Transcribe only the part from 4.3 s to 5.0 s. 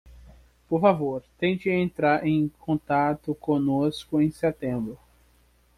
setembro.